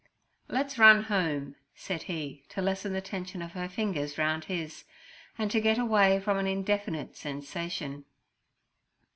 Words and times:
'Let's 0.47 0.79
run 0.79 1.03
home' 1.03 1.57
said 1.75 2.01
he, 2.09 2.43
to 2.49 2.59
lessen 2.59 2.91
the 2.93 3.01
tension 3.01 3.43
of 3.43 3.51
her 3.51 3.69
fingers 3.69 4.17
round 4.17 4.45
his, 4.45 4.83
and 5.37 5.51
to 5.51 5.61
get 5.61 5.77
away 5.77 6.19
from 6.19 6.39
an 6.39 6.47
indefinite 6.47 7.15
sensation. 7.15 8.05